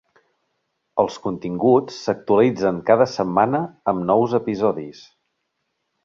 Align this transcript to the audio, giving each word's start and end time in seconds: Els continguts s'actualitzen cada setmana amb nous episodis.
Els 1.03 1.17
continguts 1.25 1.99
s'actualitzen 2.07 2.79
cada 2.89 3.07
setmana 3.13 3.61
amb 3.93 4.05
nous 4.13 4.33
episodis. 4.43 5.03